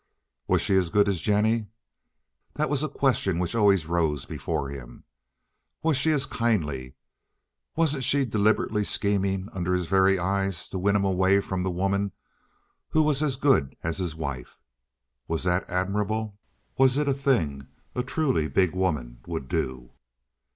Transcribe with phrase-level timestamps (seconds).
[0.47, 1.67] Was she as good as Jennie?
[2.55, 5.03] That was a question which always rose before him.
[5.83, 6.95] Was she as kindly?
[7.75, 12.13] Wasn't she deliberately scheming under his very eyes to win him away from the woman
[12.89, 14.59] who was as good as his wife?
[15.27, 16.39] Was that admirable?
[16.79, 19.91] Was it the thing a truly big woman would do?